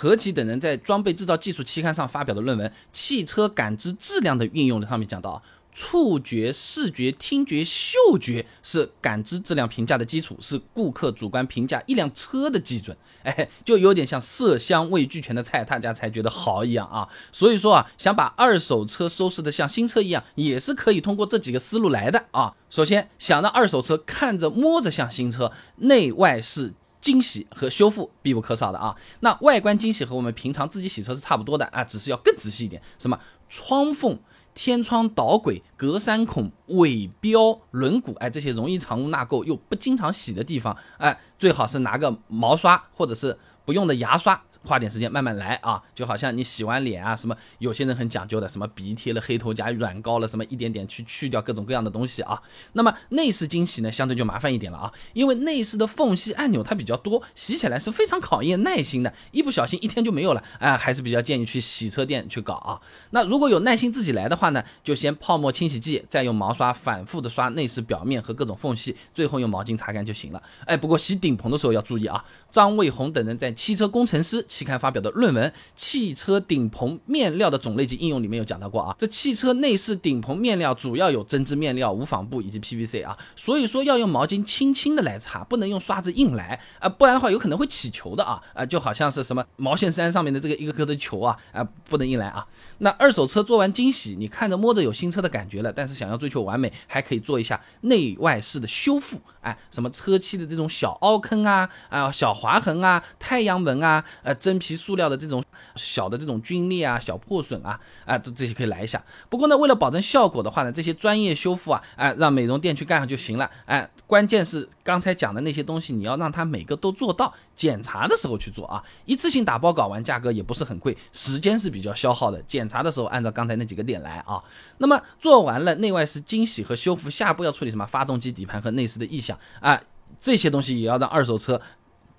[0.00, 5.42] 何其等人在《装备制造技术》期刊上发表的论文《汽车感知质量的运用》上面讲到。
[5.72, 12.96] 触觉、视觉、听觉、嗅觉是感知质量评价的基础，是顾客主观评价一辆车的基准。
[13.22, 17.08] 哎，就有点像色香味俱全的菜，大家才觉得好一样啊。
[17.30, 22.54] 所以说啊，想把二手车收拾的像新车一样，也是可以通过这几个思路来的啊。
[22.70, 28.94] 首先，想让二手车看着摸着像新车，内外饰惊喜和修复必不可少的啊。
[29.20, 32.80] 那外观惊喜和我们平常自己洗车是差不多的啊，只是要更仔细一点。
[32.98, 34.18] 什么窗缝？
[34.54, 44.42] 天窗导轨、格栅孔、尾标、轮毂，哎，这些容易藏污纳垢又不经常洗的地方，哎，最好是拿个毛刷或者是不用的牙刷。
[44.64, 52.42] 花点时间慢慢来啊，就好像你洗完脸啊，什么有些人很讲究的，什么鼻贴了、黑头加软膏了，什么一点点去去掉各种各样的东西啊。
[52.72, 62.80] 那么内饰清洗呢，相对就麻烦一点了啊，因为内饰的缝隙按钮它比较多，洗起来是非常考验耐心的，一不小心一天就没有了，哎，还是比较建议去洗车店去搞啊。
[63.10, 70.42] 那如果有耐心自己来的话呢，就先泡沫清洗剂，再用毛刷反复的刷内饰表面和各种缝隙，最后用毛巾擦干就行了。
[70.66, 74.38] 哎，不过洗顶棚的时候要注意啊，张卫红等人在汽车工程师。
[74.46, 92.46] 期刊发表的论文《汽车顶棚面料的种类及应用》里面有讲到过啊，这汽车内饰顶棚面料主要有针织面料、无纺布以及 PVC 啊，所以说要用毛巾轻轻的来擦，不能用刷子硬来啊，不然的话有可能会起球的啊啊，就好像是什么毛线衫上面的这个一个个的球啊啊，不能硬来啊。
[92.78, 104.34] 那二手车做完清洗，你看着摸着有新车的感觉了，但是想要追求完美，还可以做一下内外饰的修复，哎，什么车漆的这种小凹坑啊啊、小划痕啊、太阳纹啊，呃。
[104.38, 105.42] 真皮塑料的这种
[105.74, 109.04] 小的这种皲裂啊、小破损啊，啊，都这些可以来一下。
[109.28, 113.50] 不过呢，为了保证效果的话呢，这些专业修复啊，哎，让美容店去干上就行了。
[113.66, 118.82] 哎，关键是刚才讲的那些东西，你要让它每个都做到，检查的时候去做啊。
[119.04, 122.40] 一次性打包搞完，价格也不是很贵，时间是比较消耗的。
[122.42, 124.40] 检查的时候按照刚才那几个点来啊。
[124.78, 127.84] 那么做完了内外饰惊喜和修复，下一步要处理什么？
[127.84, 129.78] 发动机底盘和内饰的异响啊，
[130.20, 131.60] 这些东西也要让二手车。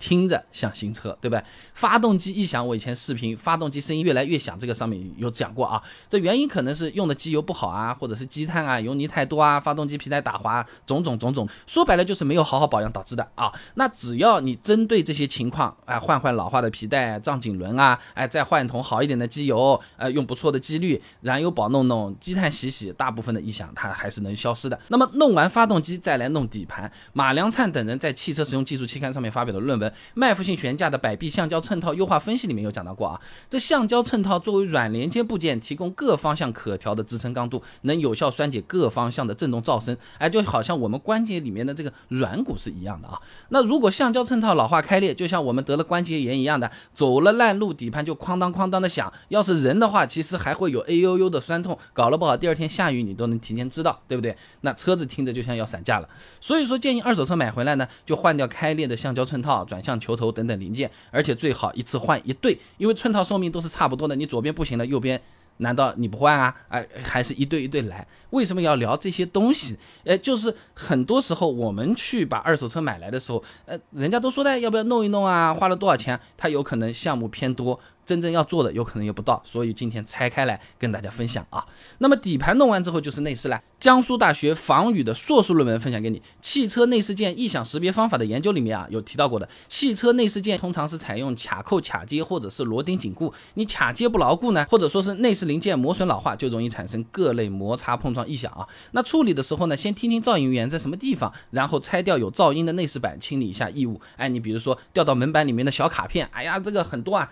[0.00, 1.44] 听着像新车，对不对？
[1.74, 5.80] 发动机异响，我以前视频发动机声音越来越响，这个上面有讲过啊。
[6.08, 13.52] 这原因可能是用的机油不好啊，或者是积碳啊、油泥太多啊，发动机皮带打滑，种种种种，说白了就是没有好好保养导致的啊。
[13.74, 24.80] 那只要你针对这些情况，哎，换换老化的皮带、胀紧轮啊，哎，再换一桶好一点的机油，呃，用不错的机滤，燃油宝弄弄，积碳洗洗，大部分的异响它还是能消失的。
[24.88, 29.89] 那么弄完发动机再来弄底盘，马良灿等人在《汽车使用技术》期刊上面发表的论文。
[30.14, 43.18] 麦弗逊悬架的摆臂橡胶衬套优化分析里面有讲到过啊，这橡胶衬套作为软连接部件，提供各方向可调的支撑刚度，能有效衰减各方向的振动噪声，哎，就好像我们关节里面的这个软骨是一样的啊。
[43.50, 49.12] 那如果橡胶衬套老化开裂，就像我们得了关节炎一样的，走了烂路，底盘就哐当哐当的响。
[49.28, 54.36] 要是人的话，其实还会有哎呦呦的酸痛，搞了不好第二天下雨你都能提前知道，对不对？
[54.62, 56.08] 那车子听着就像要散架了。
[56.40, 60.16] 所以说建议二手车买回来呢，就换掉开裂的橡胶衬套，转像球。
[60.20, 64.14] 头等等零件，而且最好一次换一对，因为寸套寿命都是差不多的。
[64.14, 65.18] 你左边不行了，右边
[65.58, 66.54] 难道你不换啊？
[66.68, 68.06] 哎，还是一对一对来？
[68.28, 69.78] 为什么要聊这些东西？
[70.04, 75.54] 哎，就是很多时候我们去把二手车买来的时候，呃，人家都说的要不要弄一弄啊？
[75.54, 76.20] 花了多少钱？
[76.36, 77.80] 他有可能项目偏多。
[78.10, 81.64] 真正要做的有可能又不到，所以今天拆开来跟大家分享啊。
[81.98, 83.62] 那么底盘弄完之后就是内饰了。
[83.78, 93.32] 江苏大学防雨的硕士论文分享给你，汽车内饰件异响识别方法的研究里面啊有提到过的，汽车内饰件通常是采用卡扣、卡接或者是螺钉紧固。
[93.54, 98.66] 你卡接不牢固呢，或者说是内饰零件磨损老化，就容易产生各类摩擦碰撞异响啊。
[98.90, 104.00] 那处理的时候呢，先听听噪音源在什么地方，然后拆掉有噪音的内饰板，清理一下异物。
[104.16, 107.30] 哎，你比如说掉到门板里面的小卡片，哎呀，这个很多啊。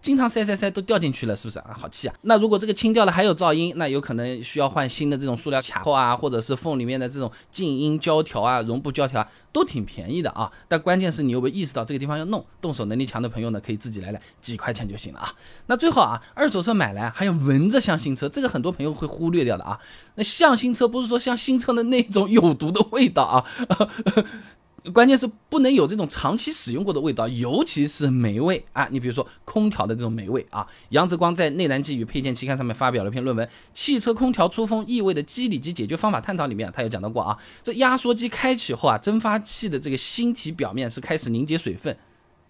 [0.00, 1.74] 经常塞塞塞都掉进去了，是不是啊？
[1.78, 2.14] 好气啊！
[2.22, 10.50] 那如果这个清掉了还有噪音，那有可能需要换新的这种塑料卡扣啊，或者是缝里面的这种静音胶条啊、绒布胶条啊，都挺便宜的啊。
[10.68, 12.44] 但关键是你有没有意识到这个地方要弄？
[12.60, 15.32] 动手能力强的朋友呢，可以自己来来，几块钱就行了啊。
[15.66, 19.78] 那最后啊，二手车买来还要闻着像新车，这个很多朋友会忽略掉的啊。
[20.16, 23.44] 那像新车不是说像新车的那种有毒的味道啊。
[24.92, 28.86] 关键是不能有这种长期使用过的味道，尤其是霉味啊！
[28.90, 30.66] 你比如说空调的这种霉味啊。
[30.90, 41.96] 杨泽光在《内燃机与配件》期刊上面发表了篇论文《汽车空调出风异味的机理及解决方法探讨》，里面他有讲到过啊，这压缩机开启后啊，蒸发器的这个芯体表面是开始凝结水分。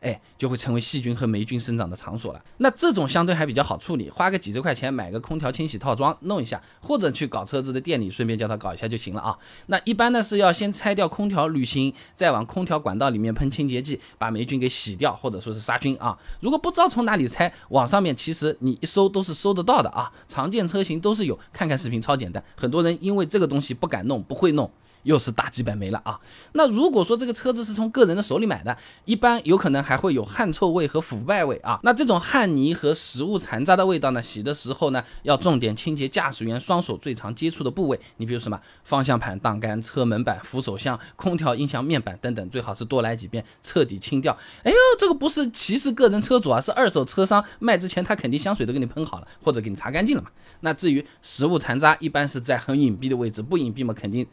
[0.05, 2.41] 哎，就会成为细菌和霉菌生长的场所了。
[2.59, 9.35] 那这种相对还比较好处理，花个几十块钱买个空调清洗套装弄一下，或者去搞车子的店里顺便叫他搞一下就行了啊。
[9.69, 16.19] 那一般呢是要先拆掉空调滤芯，再往空调管道里面喷清洁剂，把霉菌给洗掉，或者说是杀菌啊。
[16.41, 22.45] 如果不知道从哪里拆，网上面其实你一搜都是搜得到的啊，常见车型都是有，看看视频超简单。
[22.55, 24.71] 很多人因为这个东西不敢弄，不会弄。
[25.05, 26.19] 又是大几百没了啊！
[26.53, 28.75] 那如果说这个车子是从个人的手里买的，
[29.05, 31.79] 一般有可能还还会有汗臭味和腐败味啊。
[31.85, 38.01] 那这种汗泥和食物残渣的味道呢，洗的时候呢，要重点清洁驾驶员双手最常接触的部位。
[38.17, 44.37] 你比如什么方向盘、档杆、车门板、扶手箱、空调音响面板等等，最好是多来几遍，彻底清掉。
[44.65, 50.29] 哎呦，这个不是歧视个人车主啊，是二手车商卖之前他肯定香水都给你喷好了，或者给你擦干净了嘛。
[50.63, 54.27] 那至于食物残渣，一般是在很隐蔽的位置，不隐蔽嘛，肯定。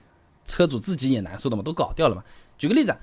[0.48, 2.24] 车主自己也难受的嘛，都搞掉了嘛。
[2.58, 2.98] 举个例子，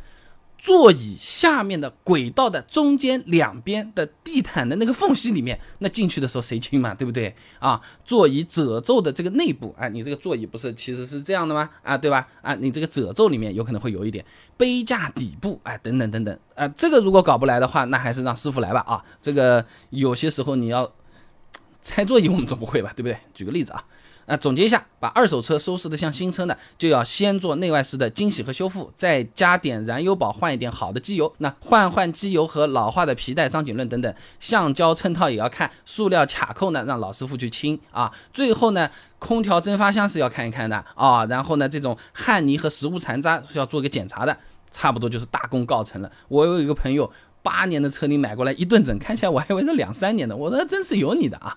[0.58, 6.93] 座椅下面的轨道的中间两边的地毯的那个缝隙里面，那进去的时候谁清嘛？
[6.93, 7.81] 对不对啊？
[8.05, 11.70] 座椅褶皱的这个内部，啊，你这个座椅不是其实是这样的吗？
[11.82, 12.26] 啊，对吧？
[12.43, 14.25] 啊，你这个褶皱里面有可能会有一点
[14.56, 18.81] 杯架底部，哎，等等等等，啊，这个如果搞不来的话，那还是让师傅来吧。
[18.81, 20.93] 啊，这个有些时候你要
[21.82, 22.93] 拆座椅，我们总不会吧？
[22.96, 23.16] 对不对？
[23.32, 23.84] 举个例子啊。
[24.29, 31.33] 那总结一下，把二手车收拾的像新车呢，就要先做内外饰的清洗和修复，再加点燃油宝，换一点好的机油。
[31.39, 38.13] 那换换机油和老化的皮带、张紧轮等等，橡胶衬套也要看，塑料卡扣呢，让老师傅去清啊。
[38.35, 41.25] 最后呢，空调蒸发箱是要看一看的啊。
[41.25, 44.37] 然后呢，这种汗泥和食物残渣是要做一个检查的，
[44.71, 46.13] 差不多就是大功告成了。
[46.29, 47.11] 我有一个朋友，
[47.43, 51.57] 八年的车你买过来一顿整，看起来我还以为是两三年的，我说真是有你的啊。